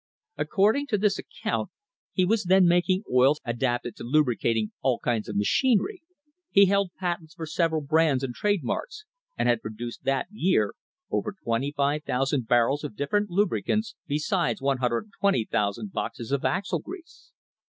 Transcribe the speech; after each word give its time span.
According 0.35 0.87
to 0.87 0.97
this 0.97 1.19
account 1.19 1.69
he 2.11 2.25
was 2.25 2.45
then 2.45 2.65
making 2.67 3.03
oils 3.13 3.39
adapted 3.45 3.95
to 3.97 4.03
lubricating 4.03 4.71
all 4.81 4.97
kinds 4.97 5.29
of 5.29 5.37
machinery— 5.37 6.01
he 6.49 6.65
held 6.65 6.89
patents 6.99 7.35
for 7.35 7.45
several 7.45 7.81
brands 7.83 8.23
and 8.23 8.33
trade 8.33 8.63
marks, 8.63 9.05
and 9.37 9.47
had 9.47 9.61
produced 9.61 10.03
that 10.03 10.25
year 10.31 10.73
over 11.11 11.31
25,000 11.43 12.47
barrels 12.47 12.83
of 12.83 12.95
different 12.95 13.29
lubricants 13.29 13.93
besides 14.07 14.59
120,000 14.59 15.91
boxes 15.93 16.31
of 16.31 16.43
axle 16.43 16.79
grease. 16.79 17.31